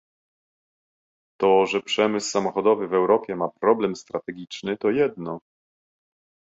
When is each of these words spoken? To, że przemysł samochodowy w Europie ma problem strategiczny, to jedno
To, 1.41 1.65
że 1.65 1.81
przemysł 1.81 2.29
samochodowy 2.29 2.87
w 2.87 2.93
Europie 2.93 3.35
ma 3.35 3.49
problem 3.59 3.95
strategiczny, 3.95 4.77
to 4.77 4.89
jedno 4.91 5.39